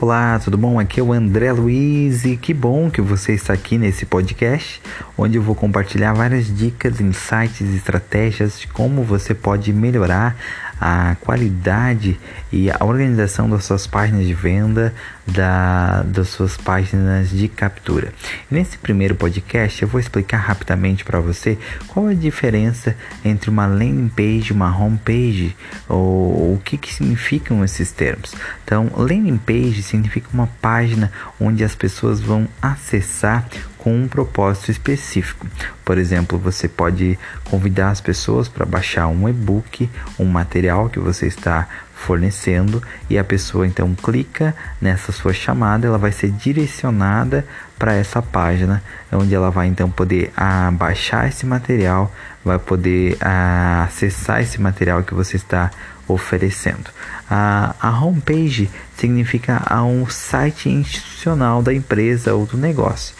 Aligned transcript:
Olá, 0.00 0.38
tudo 0.38 0.58
bom? 0.58 0.78
Aqui 0.78 1.00
é 1.00 1.02
o 1.02 1.12
André 1.12 1.50
Luiz 1.52 2.24
e 2.24 2.36
que 2.36 2.52
bom 2.52 2.90
que 2.90 3.00
você 3.00 3.32
está 3.32 3.52
aqui 3.52 3.78
nesse 3.78 4.04
podcast, 4.04 4.82
onde 5.16 5.38
eu 5.38 5.42
vou 5.42 5.54
compartilhar 5.54 6.12
várias 6.12 6.54
dicas, 6.54 7.00
insights, 7.00 7.60
e 7.60 7.76
estratégias 7.76 8.60
de 8.60 8.66
como 8.66 9.02
você 9.02 9.32
pode 9.32 9.72
melhorar 9.72 10.36
a 10.86 11.16
qualidade 11.22 12.20
e 12.52 12.70
a 12.70 12.76
organização 12.84 13.48
das 13.48 13.64
suas 13.64 13.86
páginas 13.86 14.26
de 14.26 14.34
venda, 14.34 14.92
da, 15.26 16.02
das 16.02 16.28
suas 16.28 16.58
páginas 16.58 17.30
de 17.30 17.48
captura. 17.48 18.12
Nesse 18.50 18.76
primeiro 18.76 19.14
podcast 19.14 19.80
eu 19.80 19.88
vou 19.88 19.98
explicar 19.98 20.36
rapidamente 20.36 21.02
para 21.02 21.20
você 21.20 21.56
qual 21.86 22.08
a 22.08 22.12
diferença 22.12 22.94
entre 23.24 23.48
uma 23.48 23.66
landing 23.66 24.08
page 24.08 24.50
e 24.50 24.52
uma 24.52 24.76
home 24.76 24.98
page, 25.02 25.56
ou 25.88 26.52
o 26.52 26.60
que, 26.62 26.76
que 26.76 26.92
significam 26.92 27.64
esses 27.64 27.90
termos. 27.90 28.34
Então, 28.62 28.90
landing 28.94 29.38
page 29.38 29.82
significa 29.82 30.28
uma 30.34 30.48
página 30.60 31.10
onde 31.40 31.64
as 31.64 31.74
pessoas 31.74 32.20
vão 32.20 32.46
acessar 32.60 33.46
com 33.84 33.94
um 33.94 34.08
propósito 34.08 34.70
específico. 34.70 35.46
Por 35.84 35.98
exemplo, 35.98 36.38
você 36.38 36.66
pode 36.66 37.18
convidar 37.44 37.90
as 37.90 38.00
pessoas 38.00 38.48
para 38.48 38.64
baixar 38.64 39.08
um 39.08 39.28
e-book, 39.28 39.90
um 40.18 40.24
material 40.24 40.88
que 40.88 40.98
você 40.98 41.26
está 41.26 41.68
fornecendo 41.94 42.82
e 43.10 43.18
a 43.18 43.22
pessoa 43.22 43.66
então 43.66 43.94
clica 43.94 44.54
nessa 44.80 45.12
sua 45.12 45.34
chamada, 45.34 45.86
ela 45.86 45.98
vai 45.98 46.12
ser 46.12 46.30
direcionada 46.30 47.46
para 47.78 47.92
essa 47.92 48.22
página, 48.22 48.82
onde 49.12 49.34
ela 49.34 49.50
vai 49.50 49.66
então 49.66 49.90
poder 49.90 50.32
ah, 50.34 50.70
baixar 50.72 51.28
esse 51.28 51.44
material, 51.44 52.10
vai 52.42 52.58
poder 52.58 53.18
ah, 53.20 53.84
acessar 53.86 54.40
esse 54.40 54.58
material 54.58 55.02
que 55.02 55.12
você 55.12 55.36
está 55.36 55.70
oferecendo. 56.08 56.90
A, 57.28 57.74
a 57.80 58.04
homepage 58.04 58.70
significa 58.96 59.62
um 59.82 60.06
site 60.08 60.68
institucional 60.68 61.62
da 61.62 61.72
empresa 61.72 62.34
ou 62.34 62.46
do 62.46 62.56
negócio. 62.56 63.14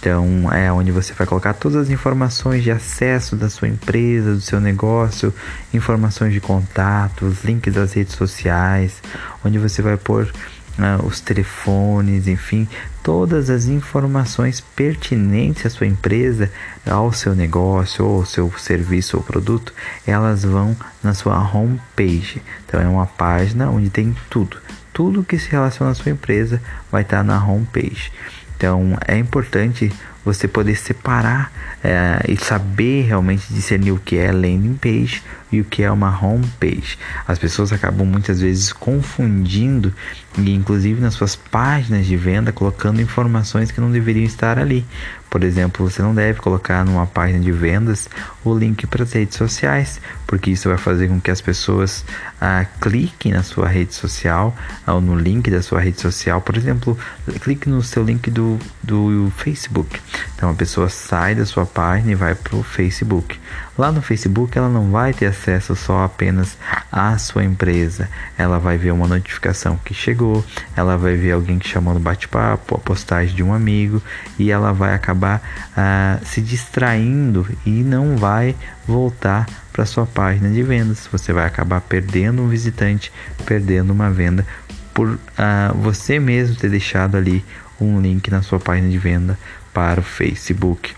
Então, 0.00 0.50
é 0.50 0.72
onde 0.72 0.90
você 0.90 1.12
vai 1.12 1.26
colocar 1.26 1.52
todas 1.52 1.76
as 1.76 1.90
informações 1.90 2.64
de 2.64 2.70
acesso 2.70 3.36
da 3.36 3.50
sua 3.50 3.68
empresa, 3.68 4.32
do 4.32 4.40
seu 4.40 4.58
negócio, 4.58 5.32
informações 5.74 6.32
de 6.32 6.40
contatos, 6.40 7.44
links 7.44 7.74
das 7.74 7.92
redes 7.92 8.14
sociais, 8.14 9.02
onde 9.44 9.58
você 9.58 9.82
vai 9.82 9.98
pôr 9.98 10.32
uh, 10.78 11.04
os 11.06 11.20
telefones, 11.20 12.28
enfim, 12.28 12.68
todas 13.02 13.50
as 13.50 13.66
informações 13.66 14.60
pertinentes 14.60 15.66
à 15.66 15.70
sua 15.70 15.86
empresa, 15.86 16.50
ao 16.88 17.12
seu 17.12 17.34
negócio, 17.34 18.04
ou 18.04 18.18
ao 18.18 18.26
seu 18.26 18.52
serviço 18.58 19.16
ou 19.16 19.22
produto, 19.22 19.72
elas 20.06 20.44
vão 20.44 20.76
na 21.02 21.14
sua 21.14 21.38
homepage. 21.38 22.42
Então, 22.66 22.80
é 22.80 22.86
uma 22.86 23.06
página 23.06 23.70
onde 23.70 23.90
tem 23.90 24.14
tudo. 24.28 24.58
Tudo 24.92 25.24
que 25.24 25.38
se 25.38 25.50
relaciona 25.50 25.92
à 25.92 25.94
sua 25.94 26.12
empresa 26.12 26.60
vai 26.90 27.02
estar 27.02 27.22
na 27.22 27.42
homepage. 27.44 28.12
Então 28.60 28.98
é 29.08 29.16
importante 29.16 29.90
você 30.24 30.46
poder 30.46 30.76
separar 30.76 31.52
é, 31.82 32.24
e 32.28 32.36
saber 32.36 33.02
realmente 33.02 33.52
discernir 33.52 33.92
o 33.92 33.98
que 33.98 34.16
é 34.16 34.30
landing 34.30 34.74
page 34.74 35.22
e 35.50 35.60
o 35.60 35.64
que 35.64 35.82
é 35.82 35.90
uma 35.90 36.16
home 36.22 36.46
page. 36.58 36.98
As 37.26 37.38
pessoas 37.38 37.72
acabam 37.72 38.06
muitas 38.06 38.40
vezes 38.40 38.72
confundindo 38.72 39.92
e 40.38 40.54
inclusive 40.54 41.00
nas 41.00 41.14
suas 41.14 41.34
páginas 41.34 42.06
de 42.06 42.16
venda 42.16 42.52
colocando 42.52 43.00
informações 43.00 43.70
que 43.70 43.80
não 43.80 43.90
deveriam 43.90 44.24
estar 44.24 44.58
ali. 44.58 44.86
Por 45.28 45.44
exemplo, 45.44 45.88
você 45.88 46.02
não 46.02 46.14
deve 46.14 46.40
colocar 46.40 46.84
numa 46.84 47.06
página 47.06 47.38
de 47.38 47.52
vendas 47.52 48.08
o 48.44 48.52
link 48.52 48.86
para 48.86 49.04
as 49.04 49.12
redes 49.12 49.36
sociais, 49.36 50.00
porque 50.26 50.50
isso 50.50 50.68
vai 50.68 50.76
fazer 50.76 51.06
com 51.06 51.20
que 51.20 51.30
as 51.30 51.40
pessoas 51.40 52.04
ah, 52.40 52.66
cliquem 52.80 53.32
na 53.32 53.44
sua 53.44 53.68
rede 53.68 53.94
social 53.94 54.54
ou 54.86 55.00
no 55.00 55.16
link 55.16 55.48
da 55.48 55.62
sua 55.62 55.80
rede 55.80 56.00
social. 56.00 56.40
Por 56.40 56.56
exemplo, 56.56 56.98
clique 57.40 57.68
no 57.68 57.80
seu 57.80 58.02
link 58.02 58.28
do, 58.28 58.58
do 58.82 59.32
Facebook. 59.36 60.00
Então 60.34 60.50
a 60.50 60.54
pessoa 60.54 60.88
sai 60.88 61.34
da 61.34 61.44
sua 61.44 61.66
página 61.66 62.12
e 62.12 62.14
vai 62.14 62.34
para 62.34 62.56
o 62.56 62.62
Facebook. 62.62 63.38
Lá 63.76 63.92
no 63.92 64.00
Facebook 64.00 64.56
ela 64.56 64.68
não 64.68 64.90
vai 64.90 65.12
ter 65.12 65.26
acesso 65.26 65.76
só 65.76 66.04
apenas 66.04 66.56
à 66.90 67.16
sua 67.18 67.44
empresa. 67.44 68.08
Ela 68.38 68.58
vai 68.58 68.78
ver 68.78 68.90
uma 68.90 69.06
notificação 69.06 69.78
que 69.84 69.92
chegou, 69.92 70.44
ela 70.74 70.96
vai 70.96 71.14
ver 71.14 71.32
alguém 71.32 71.58
que 71.58 71.68
chamou 71.68 71.94
no 71.94 72.00
bate-papo, 72.00 72.74
a 72.74 72.78
postagem 72.78 73.34
de 73.34 73.42
um 73.42 73.52
amigo 73.52 74.02
e 74.38 74.50
ela 74.50 74.72
vai 74.72 74.94
acabar 74.94 75.42
ah, 75.76 76.18
se 76.24 76.40
distraindo 76.40 77.46
e 77.64 77.70
não 77.82 78.16
vai 78.16 78.56
voltar 78.86 79.46
para 79.72 79.86
sua 79.86 80.06
página 80.06 80.48
de 80.48 80.62
vendas. 80.62 81.08
Você 81.12 81.32
vai 81.32 81.46
acabar 81.46 81.80
perdendo 81.80 82.42
um 82.42 82.48
visitante, 82.48 83.12
perdendo 83.44 83.92
uma 83.92 84.10
venda 84.10 84.46
por 84.94 85.18
ah, 85.38 85.72
você 85.74 86.18
mesmo 86.18 86.56
ter 86.56 86.70
deixado 86.70 87.16
ali 87.16 87.44
um 87.80 88.00
link 88.00 88.30
na 88.30 88.42
sua 88.42 88.60
página 88.60 88.88
de 88.90 88.98
venda 88.98 89.38
para 89.72 90.00
o 90.00 90.04
Facebook. 90.04 90.94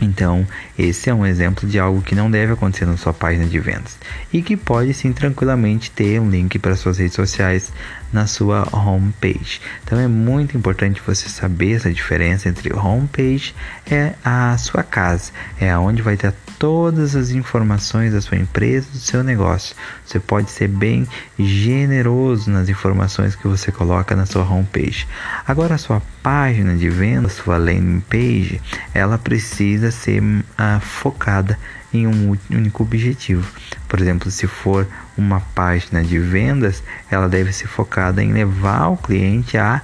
Então, 0.00 0.46
esse 0.78 1.10
é 1.10 1.14
um 1.14 1.26
exemplo 1.26 1.68
de 1.68 1.78
algo 1.78 2.00
que 2.00 2.14
não 2.14 2.30
deve 2.30 2.54
acontecer 2.54 2.86
na 2.86 2.96
sua 2.96 3.12
página 3.12 3.44
de 3.44 3.58
vendas 3.58 3.98
e 4.32 4.40
que 4.40 4.56
pode 4.56 4.94
sim 4.94 5.12
tranquilamente 5.12 5.90
ter 5.90 6.18
um 6.20 6.30
link 6.30 6.58
para 6.58 6.74
suas 6.74 6.98
redes 6.98 7.14
sociais 7.14 7.70
na 8.12 8.26
sua 8.26 8.66
homepage. 8.72 9.60
Então 9.84 9.98
é 10.00 10.08
muito 10.08 10.56
importante 10.56 11.02
você 11.06 11.28
saber 11.28 11.76
essa 11.76 11.92
diferença 11.92 12.48
entre 12.48 12.72
homepage 12.72 13.54
é 13.90 14.14
a 14.24 14.56
sua 14.58 14.82
casa, 14.82 15.32
é 15.60 15.70
aonde 15.70 16.02
vai 16.02 16.16
ter 16.16 16.32
todas 16.60 17.16
as 17.16 17.30
informações 17.30 18.12
da 18.12 18.20
sua 18.20 18.36
empresa, 18.36 18.86
do 18.92 18.98
seu 18.98 19.24
negócio. 19.24 19.74
Você 20.04 20.20
pode 20.20 20.50
ser 20.50 20.68
bem 20.68 21.08
generoso 21.38 22.50
nas 22.50 22.68
informações 22.68 23.34
que 23.34 23.48
você 23.48 23.72
coloca 23.72 24.14
na 24.14 24.26
sua 24.26 24.44
homepage. 24.44 25.08
Agora, 25.48 25.76
a 25.76 25.78
sua 25.78 26.02
página 26.22 26.76
de 26.76 26.90
venda, 26.90 27.30
sua 27.30 27.56
landing 27.56 28.00
page, 28.00 28.60
ela 28.92 29.16
precisa 29.16 29.90
ser 29.90 30.22
uh, 30.22 30.80
focada 30.80 31.58
em 31.94 32.06
um 32.06 32.36
único 32.50 32.82
objetivo. 32.82 33.50
Por 33.88 33.98
exemplo, 33.98 34.30
se 34.30 34.46
for 34.46 34.86
uma 35.16 35.40
página 35.40 36.04
de 36.04 36.18
vendas, 36.18 36.82
ela 37.10 37.26
deve 37.26 37.54
ser 37.54 37.68
focada 37.68 38.22
em 38.22 38.34
levar 38.34 38.88
o 38.88 38.98
cliente 38.98 39.56
a 39.56 39.80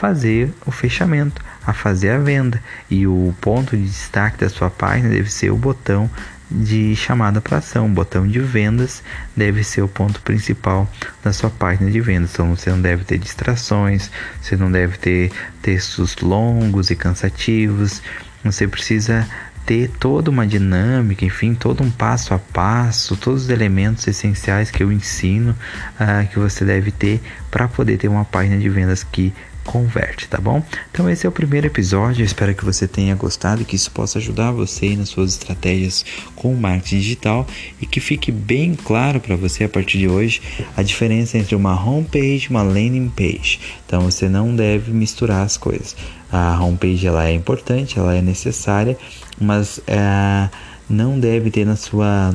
fazer 0.00 0.50
o 0.64 0.70
fechamento, 0.70 1.44
a 1.66 1.74
fazer 1.74 2.12
a 2.12 2.18
venda. 2.18 2.60
E 2.90 3.06
o 3.06 3.34
ponto 3.38 3.76
de 3.76 3.84
destaque 3.84 4.38
da 4.38 4.48
sua 4.48 4.70
página 4.70 5.10
deve 5.10 5.30
ser 5.30 5.50
o 5.50 5.56
botão 5.56 6.10
de 6.50 6.96
chamada 6.96 7.38
para 7.38 7.58
ação. 7.58 7.84
O 7.84 7.90
botão 7.90 8.26
de 8.26 8.40
vendas 8.40 9.02
deve 9.36 9.62
ser 9.62 9.82
o 9.82 9.88
ponto 9.88 10.22
principal 10.22 10.90
da 11.22 11.34
sua 11.34 11.50
página 11.50 11.90
de 11.90 12.00
vendas. 12.00 12.30
Então 12.32 12.56
você 12.56 12.70
não 12.70 12.80
deve 12.80 13.04
ter 13.04 13.18
distrações, 13.18 14.10
você 14.40 14.56
não 14.56 14.72
deve 14.72 14.96
ter 14.96 15.30
textos 15.60 16.16
longos 16.16 16.90
e 16.90 16.96
cansativos. 16.96 18.02
Você 18.42 18.66
precisa 18.66 19.28
ter 19.66 19.90
toda 20.00 20.30
uma 20.30 20.46
dinâmica, 20.46 21.26
enfim, 21.26 21.54
todo 21.54 21.82
um 21.84 21.90
passo 21.90 22.32
a 22.32 22.38
passo, 22.38 23.16
todos 23.16 23.44
os 23.44 23.50
elementos 23.50 24.06
essenciais 24.08 24.70
que 24.70 24.82
eu 24.82 24.90
ensino 24.90 25.54
uh, 26.00 26.26
que 26.28 26.38
você 26.38 26.64
deve 26.64 26.90
ter 26.90 27.20
para 27.50 27.68
poder 27.68 27.98
ter 27.98 28.08
uma 28.08 28.24
página 28.24 28.58
de 28.58 28.68
vendas 28.70 29.04
que 29.04 29.32
converte, 29.70 30.26
tá 30.26 30.38
bom? 30.38 30.60
Então 30.90 31.08
esse 31.08 31.24
é 31.24 31.28
o 31.28 31.32
primeiro 31.32 31.68
episódio, 31.68 32.24
espero 32.24 32.52
que 32.56 32.64
você 32.64 32.88
tenha 32.88 33.14
gostado 33.14 33.62
e 33.62 33.64
que 33.64 33.76
isso 33.76 33.92
possa 33.92 34.18
ajudar 34.18 34.50
você 34.50 34.96
nas 34.96 35.10
suas 35.10 35.30
estratégias 35.30 36.04
com 36.34 36.52
marketing 36.56 36.98
digital 36.98 37.46
e 37.80 37.86
que 37.86 38.00
fique 38.00 38.32
bem 38.32 38.74
claro 38.74 39.20
para 39.20 39.36
você 39.36 39.62
a 39.62 39.68
partir 39.68 39.98
de 39.98 40.08
hoje 40.08 40.42
a 40.76 40.82
diferença 40.82 41.38
entre 41.38 41.54
uma 41.54 41.80
homepage 41.80 42.46
e 42.46 42.50
uma 42.50 42.64
landing 42.64 43.10
page. 43.10 43.60
Então 43.86 44.00
você 44.00 44.28
não 44.28 44.56
deve 44.56 44.90
misturar 44.90 45.46
as 45.46 45.56
coisas. 45.56 45.94
A 46.32 46.60
homepage 46.60 47.06
ela 47.06 47.28
é 47.28 47.32
importante, 47.32 47.96
ela 47.96 48.12
é 48.12 48.20
necessária, 48.20 48.98
mas 49.40 49.80
é, 49.86 50.48
não 50.88 51.20
deve 51.20 51.48
ter 51.48 51.64
na 51.64 51.76
sua 51.76 52.34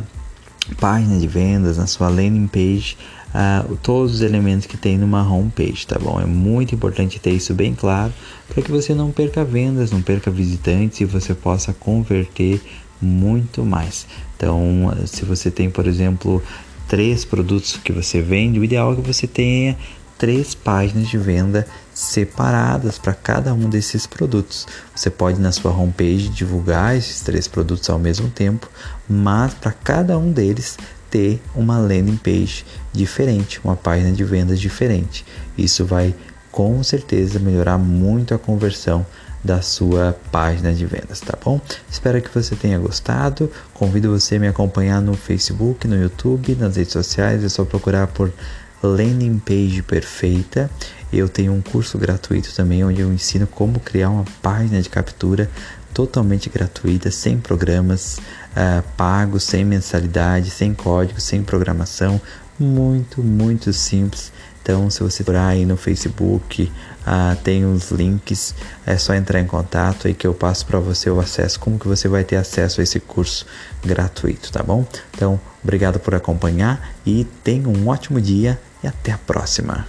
página 0.79 1.19
de 1.19 1.27
vendas, 1.27 1.77
na 1.77 1.85
sua 1.85 2.07
landing 2.07 2.47
page, 2.47 2.95
uh, 3.35 3.75
todos 3.77 4.15
os 4.15 4.21
elementos 4.21 4.65
que 4.65 4.77
tem 4.77 4.97
numa 4.97 5.21
homepage, 5.21 5.85
tá 5.85 5.99
bom? 5.99 6.19
É 6.19 6.25
muito 6.25 6.73
importante 6.73 7.19
ter 7.19 7.31
isso 7.31 7.53
bem 7.53 7.75
claro 7.75 8.13
para 8.47 8.63
que 8.63 8.71
você 8.71 8.95
não 8.95 9.11
perca 9.11 9.43
vendas, 9.43 9.91
não 9.91 10.01
perca 10.01 10.31
visitantes 10.31 11.01
e 11.01 11.05
você 11.05 11.33
possa 11.33 11.73
converter 11.73 12.61
muito 13.01 13.65
mais. 13.65 14.07
Então, 14.37 14.93
se 15.05 15.25
você 15.25 15.51
tem, 15.51 15.69
por 15.69 15.85
exemplo, 15.85 16.41
três 16.87 17.25
produtos 17.25 17.77
que 17.77 17.91
você 17.91 18.21
vende, 18.21 18.59
o 18.59 18.63
ideal 18.63 18.93
é 18.93 18.95
que 18.95 19.01
você 19.01 19.27
tenha 19.27 19.77
três 20.17 20.55
páginas 20.55 21.09
de 21.09 21.17
venda 21.17 21.67
separadas 21.93 22.97
para 22.97 23.13
cada 23.13 23.53
um 23.53 23.69
desses 23.69 24.07
produtos. 24.07 24.65
Você 24.95 25.09
pode 25.09 25.39
na 25.41 25.51
sua 25.51 25.71
homepage 25.71 26.29
divulgar 26.29 26.95
esses 26.95 27.21
três 27.21 27.47
produtos 27.49 27.89
ao 27.89 27.99
mesmo 27.99 28.29
tempo, 28.29 28.69
mas 29.09 29.53
para 29.53 29.73
cada 29.73 30.17
um 30.17 30.31
deles 30.31 30.77
ter 31.09 31.41
uma 31.55 31.77
landing 31.77 32.17
page 32.17 32.65
diferente, 32.91 33.59
uma 33.63 33.75
página 33.75 34.11
de 34.11 34.23
vendas 34.23 34.59
diferente. 34.59 35.25
Isso 35.57 35.85
vai 35.85 36.13
com 36.51 36.81
certeza 36.83 37.39
melhorar 37.39 37.77
muito 37.77 38.33
a 38.33 38.39
conversão 38.39 39.05
da 39.43 39.61
sua 39.61 40.17
página 40.31 40.73
de 40.73 40.85
vendas, 40.85 41.19
tá 41.19 41.37
bom? 41.43 41.61
Espero 41.89 42.19
que 42.19 42.33
você 42.33 42.55
tenha 42.55 42.79
gostado. 42.79 43.51
Convido 43.73 44.09
você 44.09 44.37
a 44.37 44.39
me 44.39 44.47
acompanhar 44.47 44.99
no 45.01 45.13
Facebook, 45.13 45.87
no 45.87 46.01
YouTube, 46.01 46.55
nas 46.55 46.75
redes 46.75 46.93
sociais. 46.93 47.43
É 47.43 47.49
só 47.49 47.63
procurar 47.63 48.07
por 48.07 48.33
landing 48.81 49.37
page 49.37 49.83
perfeita. 49.83 50.69
Eu 51.13 51.29
tenho 51.29 51.53
um 51.53 51.61
curso 51.61 51.97
gratuito 51.97 52.53
também 52.55 52.83
onde 52.83 53.01
eu 53.01 53.13
ensino 53.13 53.45
como 53.45 53.79
criar 53.79 54.09
uma 54.09 54.25
página 54.41 54.81
de 54.81 54.89
captura 54.89 55.49
totalmente 55.95 56.49
gratuita, 56.49 57.09
sem 57.09 57.39
programas 57.39 58.17
uh, 58.17 58.83
pagos, 58.97 59.43
sem 59.43 59.63
mensalidade, 59.63 60.51
sem 60.51 60.73
código, 60.73 61.21
sem 61.21 61.41
programação, 61.41 62.21
muito, 62.59 63.23
muito 63.23 63.71
simples. 63.71 64.31
Então, 64.61 64.89
se 64.89 65.01
você 65.01 65.23
for 65.23 65.37
aí 65.37 65.65
no 65.65 65.77
Facebook, 65.77 66.63
uh, 66.63 67.35
tem 67.43 67.63
os 67.63 67.91
links, 67.91 68.53
é 68.85 68.97
só 68.97 69.13
entrar 69.13 69.39
em 69.39 69.45
contato 69.45 70.07
aí 70.07 70.13
que 70.13 70.27
eu 70.27 70.33
passo 70.33 70.65
para 70.65 70.79
você 70.79 71.09
o 71.09 71.19
acesso, 71.19 71.59
como 71.59 71.79
que 71.79 71.87
você 71.87 72.09
vai 72.09 72.25
ter 72.25 72.35
acesso 72.35 72.81
a 72.81 72.83
esse 72.83 72.99
curso 72.99 73.45
gratuito, 73.83 74.51
tá 74.51 74.61
bom? 74.61 74.85
Então, 75.13 75.39
obrigado 75.63 75.97
por 75.99 76.13
acompanhar 76.13 76.93
e 77.05 77.25
tenha 77.41 77.69
um 77.69 77.87
ótimo 77.87 78.19
dia 78.19 78.59
e 78.83 78.87
até 78.87 79.13
a 79.13 79.17
próxima. 79.17 79.87